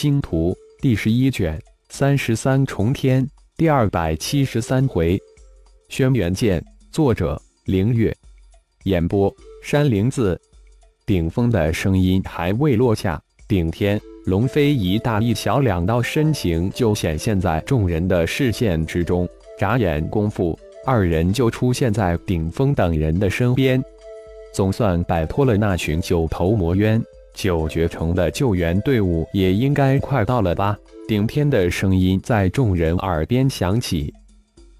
[0.00, 5.20] 星图》第十一卷三十三重天第二百七十三回。
[5.88, 8.16] 轩辕剑，作者：凌月，
[8.84, 10.40] 演播：山灵子。
[11.04, 19.28] 顶峰的声音还未落下，顶天、龙飞一大一小两道身形就显现在众人的视线之中。
[19.58, 20.56] 眨眼功夫，
[20.86, 23.82] 二人就出现在顶峰等人的身边。
[24.54, 27.02] 总算摆脱了那群九头魔渊，
[27.38, 30.76] 九绝城的救援队伍也应该快到了吧？
[31.06, 34.12] 顶天的声音在众人耳边响起。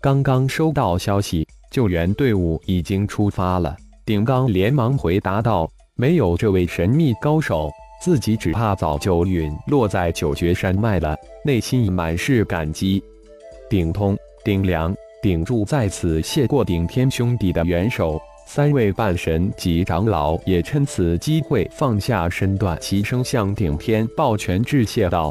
[0.00, 3.76] 刚刚收到消息，救援队伍已经出发了。
[4.04, 5.70] 顶刚连忙回答道。
[5.94, 11.16] 没有这位神秘高手，自己只怕早就陨落在九绝山脉了。
[11.44, 13.02] 内心满是感激。
[13.70, 18.20] 顶通、顶梁、顶柱在此谢过顶天兄弟的援手。
[18.50, 25.30] 三位半神及长老也趁此机会放下身段，齐声向顶天抱拳致谢道：“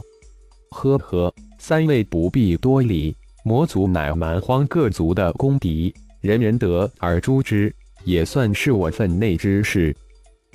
[0.69, 3.17] 呵呵，三位不必多礼。
[3.43, 9.93] 魔族乃蛮荒各族的公敌，人人得而诛之，也算是我分内之事。”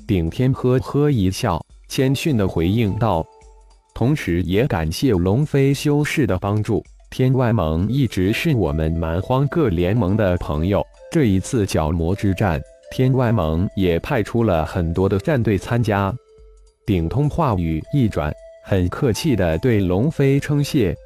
[0.06, 3.26] 顶天呵呵一笑，谦逊的回应道
[3.92, 6.80] ：“同时也感谢龙飞修士的帮助。
[7.12, 10.82] 天外盟一直是我们蛮荒各联盟的朋友。
[11.10, 12.58] 这一次角魔之战，
[12.90, 16.10] 天外盟也派出了很多的战队参加。”
[16.86, 18.32] 顶通话语一转，
[18.64, 20.96] 很客气的对龙飞称谢：“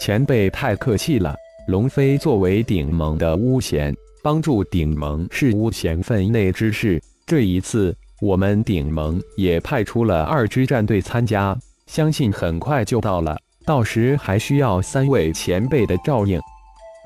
[0.00, 1.36] 前辈太客气了。
[1.68, 7.00] 龙飞作为顶盟的巫贤，帮助顶盟是巫贤分内之事。
[7.24, 11.54] 这一次。”我们顶盟也派出了二支战队参加，
[11.86, 13.36] 相信很快就到了。
[13.66, 16.40] 到时还需要三位前辈的照应。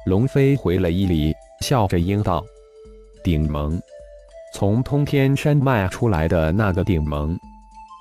[0.07, 2.45] 龙飞回了一礼，笑着应道
[3.25, 3.81] ：“顶盟，
[4.53, 7.39] 从通天山脉出来的那个顶盟。”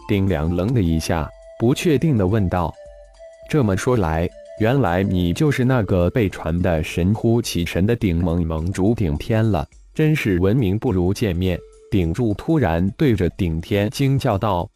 [0.09, 2.73] 丁良愣了一下，不确定的问道
[3.49, 4.27] ：“这么说来，
[4.59, 9.65] 原来你就是那个被传的神乎其神的顶盟盟主顶天了？
[9.93, 11.57] 真是闻名不如见面。”
[11.91, 14.69] 顶柱突然对着顶天惊叫道：“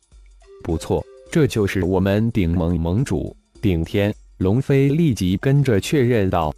[0.64, 6.54] 不错，这就是我们顶盟盟主顶天。”龙飞立即跟着确认道：“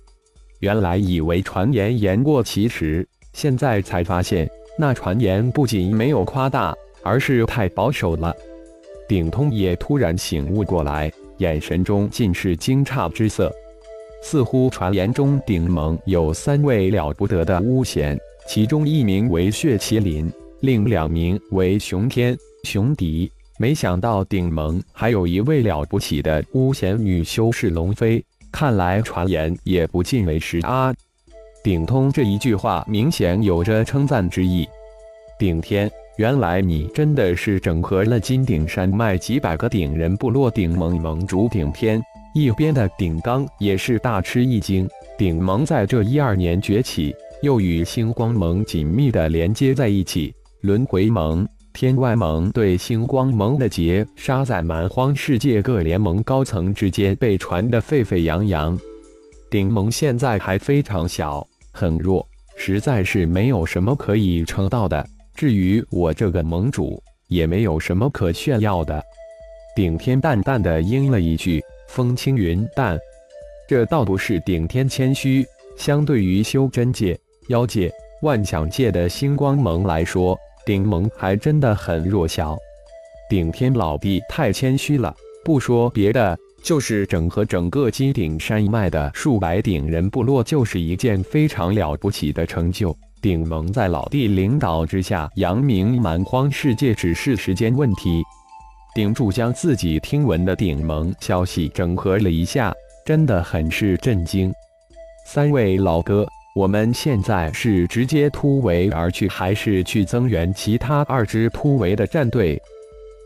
[0.60, 4.50] 原来以为传言言过其实，现在才发现
[4.80, 6.74] 那传言不仅没有夸大，
[7.04, 8.36] 而是太保守了。”
[9.08, 13.54] 顶通也突然醒悟过来，眼神中尽是惊诧之色。
[14.24, 18.18] 似乎传言中顶盟有三位了不得的巫贤，
[18.48, 20.32] 其中一名为血麒麟。
[20.62, 30.94] 另两名为熊天、熊迪，没想到顶盟还有一位了不起的巫贤女修士龙飞，看来传言也不尽为实啊！
[31.64, 34.68] 顶通这一句话明显有着称赞之意。
[35.40, 42.02] 顶天，原来你真的是整合了金顶山脉几百个顶人部落顶盟盟主顶天。
[42.34, 44.86] 一边的顶刚也是大吃一惊，
[45.18, 50.34] 顶盟在这一二年崛起，又与星光盟紧密的连接在一起。
[50.60, 58.80] 轮回盟、天外盟对星光盟的劫杀，在蛮荒世界各联盟高层之间被传得沸沸扬扬。
[59.52, 62.26] 顶盟现在还非常小，很弱，
[62.56, 65.06] 实在是没有什么可以称道的。
[65.36, 69.04] 至于我这个盟主，也没有什么可炫耀的。
[69.76, 72.98] 顶天淡淡的应了一句：“风轻云淡。”
[73.68, 77.20] 这倒不是顶天谦虚，相对于修真界、
[77.50, 80.40] 妖界、万想界的星光盟来说。
[80.66, 82.58] 顶盟还真的很弱小，
[83.30, 85.16] 顶天老弟太谦虚了。
[85.44, 92.98] 不说别的，就是整合整个金顶山脉的数百顶人部落，就是一件非常了不起的成就。
[93.22, 98.24] 顶盟在老弟领导之下，扬名蛮荒世界，只是时间问题。
[98.96, 102.74] 顶柱将自己听闻的顶盟消息整合了一下，
[103.06, 104.52] 真的很是震惊。
[105.28, 106.26] 三位老哥。
[106.56, 112.58] 我们现在是直接突围而去，还是去增援其他二支突围的战队？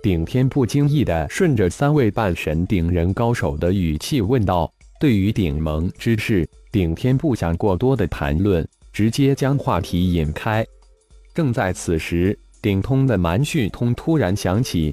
[0.02, 4.68] 顶天不经意的顺着三位半神顶人高手的语气问道。
[5.00, 10.66] 对于顶盟之事，顶天不想过多的谈论，直接将话题引开。
[11.36, 14.92] 正在此时，顶通的蛮讯通突然响起，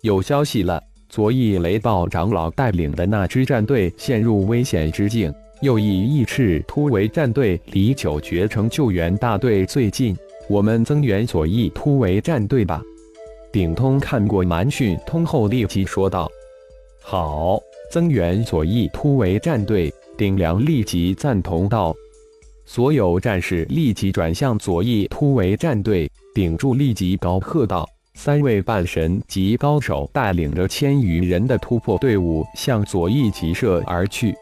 [0.00, 5.32] 有消息了：昨夜雷暴长老带领的那支战队陷入危险之境。
[5.62, 10.16] 又以义赤突围战队离九绝城救援大队最近，
[10.48, 12.82] 我们增援左翼突围战队吧。
[13.52, 16.30] 顶通看过蛮讯通后，立即说道
[17.02, 17.60] ：“好，
[17.90, 21.94] 增援左翼突围战队。”顶梁立即赞同道
[22.64, 34.34] ：“所有战士立即转向左翼突围战队。”顶柱立即高喝道：“三位半神级高手带领着千余人的突破队伍向左翼急射而去。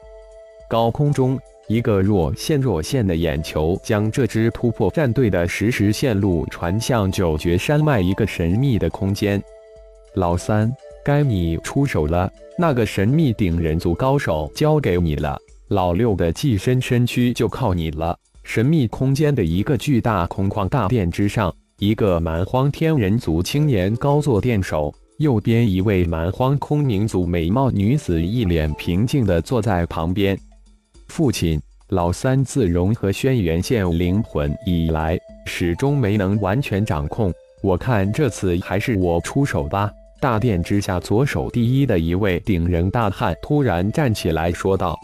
[0.69, 9.43] 高空中，一个若现若现的眼球将这支突破战队的实时线路传向九绝山脉一个神秘的空间。
[10.15, 10.71] 老三，
[11.03, 12.31] 该你出手了。
[12.59, 15.39] 那个神秘顶人族高手交给你了。
[15.69, 18.15] 老六的寄身身躯就靠你了。
[18.45, 21.55] 神秘空间的一个巨大空旷大殿之上。
[21.79, 30.39] 一个蛮荒天人族青年高坐殿首，右边一位蛮荒空冥族美貌女子一脸平静地坐在旁边。
[31.19, 37.35] 父亲，老三自融合轩辕剑灵魂以来，始终没能完全掌控。
[37.61, 39.91] 我看这次还是我出手吧。
[40.21, 44.97] 大殿之下，左手第一的一位顶人大汉突然站起来说道：“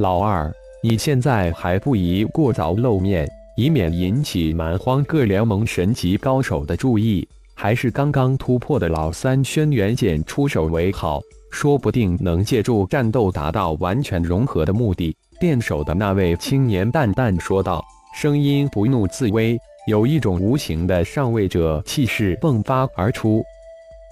[0.00, 0.52] 老二，
[0.82, 3.24] 你现在还不宜过早露面。”
[3.56, 11.20] 以免引起蛮荒各联盟神级高手的注意，还是刚刚突破的老三轩辕剑出手为好，
[11.52, 15.16] 说不定能借助战斗达到完全融合的目的。
[15.38, 17.84] 殿首的那位青年淡淡说道，
[18.14, 23.44] 声音不怒自威，有一种无形的上位者气势迸发而出。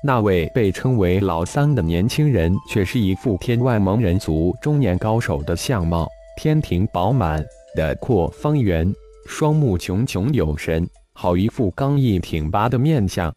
[0.03, 6.06] 那位被称为老三的年轻人，却是一副天外蒙人族中年高手的相貌，
[6.37, 7.44] 天庭饱满
[7.75, 8.93] 的阔方圆。
[9.27, 13.35] 双目炯炯有神，好一副刚毅挺拔的面相。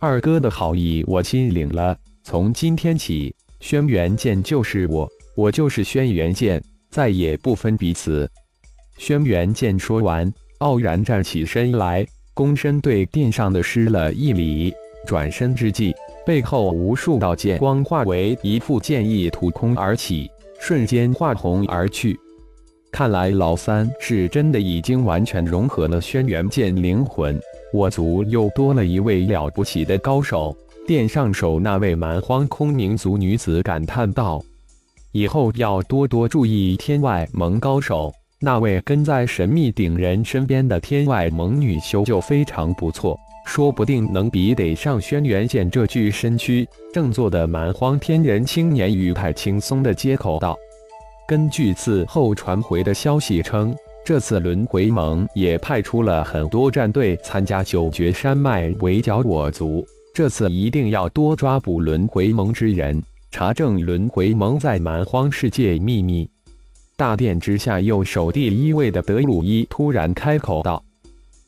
[0.00, 1.94] 二哥的好意我心领了，
[2.24, 5.06] 从今天起，轩辕剑就是我，
[5.36, 8.28] 我就是轩辕剑，再也不分彼此。
[8.98, 14.72] 轩辕剑说完，傲然站起身来，躬身对殿上的施了一礼，
[15.06, 15.94] 转身之际，
[16.26, 22.18] 背后无数道剑光化为一副剑意吐空而起，瞬间化红而去。
[22.92, 27.40] 看来老三是真的已经完全融合了轩辕剑灵魂，
[27.72, 30.54] 我族又多了一位了不起的高手。
[30.86, 34.42] 殿上首那位蛮荒空冥族女子感叹道
[35.12, 38.12] ：“以后要多多注意天外盟高手。
[38.40, 50.56] 那位跟在神秘顶人身边的天外盟女修就非常不错，说不定能比得上轩辕剑这具身躯。”正坐的蛮荒天人青年语态轻松的接口道。
[51.28, 59.86] 根据此后传回的消息称，这次轮回盟也派出了很多战队参加九绝山脉围剿我族。
[60.14, 66.28] 这次一定要多抓捕轮回盟之人，查证轮回盟在蛮荒世界秘密。
[66.96, 70.82] 大殿之下，右手第一位的德鲁伊突然开口道：“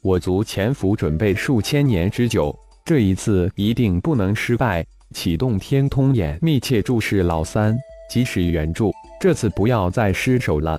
[0.00, 4.86] 我族潜伏准备数千年之久，这一次一定不能失败。
[5.12, 7.76] 启动天通眼，密切注视老三，
[8.08, 10.78] 及时援助。”这次不要再失手了！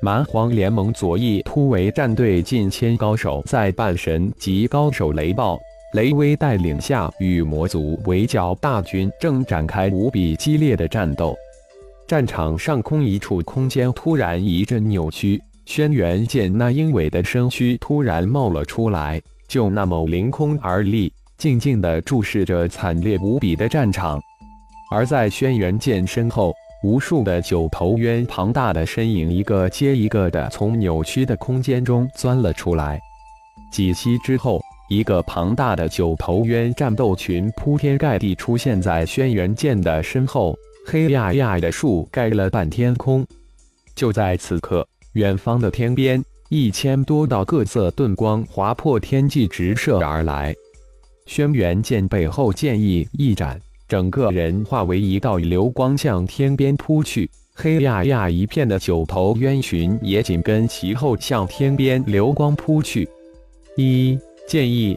[0.00, 5.58] 蛮荒联盟左翼突围战队近千高手在半神级高手雷暴、
[5.94, 11.36] 雷威带领下，与魔族围剿大军正展开无比激烈的战斗。
[12.06, 24.20] 战场上空一处空间突然一阵扭曲，轩辕剑那英伟的身躯突然冒了出来，就那么凌空而立，静静地注视着惨烈无比的战场。
[24.90, 26.54] 而在轩辕剑身后。
[26.84, 33.00] 无数的九头渊庞大的身影，一个接一个的从扭曲的空间中钻了出来。
[33.72, 40.56] 几息之后，一个庞大的九头渊战斗群铺天盖地出现在轩辕剑的身后，
[40.86, 43.26] 黑压压的树盖了半天空。
[43.94, 50.54] 就在此刻，远方的天边，一千多道各色盾光划破天际直射而来。
[51.26, 53.60] 轩辕剑背后剑意一展。
[53.86, 63.08] 整个人化为一道流光向天边扑去，黑压压一片的九头渊群也紧跟其后向天边流光扑去。
[63.78, 64.18] 一
[64.48, 64.96] 剑意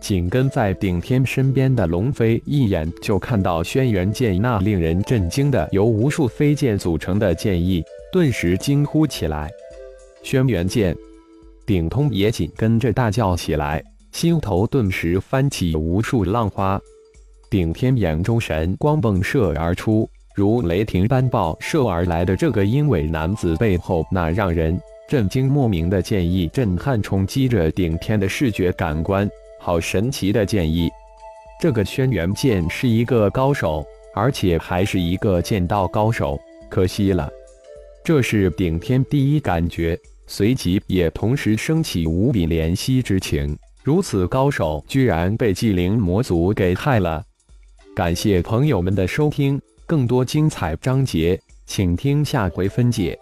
[0.00, 7.80] 紧跟在顶天身边的龙飞一眼就看到轩辕剑那令人震惊的由无数飞剑组成的剑意，
[8.12, 9.48] 顿时惊呼起来
[10.24, 10.96] ：“轩辕剑！”
[11.64, 16.80] 顶通也紧跟着大叫起来，心头顿时翻起无数浪花。
[17.48, 24.76] 顶天眼中神光迸射而出，如雷霆般爆射而来的这个英伟男子背后，那让人
[25.12, 29.28] 震惊莫名的剑意震撼冲击着顶天的视觉感官。
[29.60, 30.88] 好神奇的剑意！
[31.60, 36.40] 这个轩辕剑是一个高手，而且还是一个剑道高手，
[36.70, 37.30] 可惜了。
[38.02, 43.54] 这是顶天第一感觉，随即也同时升起无比怜惜之情。
[43.82, 47.22] 如此高手，居然被纪灵魔族给害了。
[47.94, 53.18] 感谢朋友们的收听，更多精彩章节，请听下回分解。